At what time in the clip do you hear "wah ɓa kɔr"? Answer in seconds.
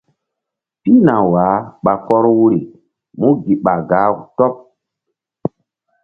1.31-2.23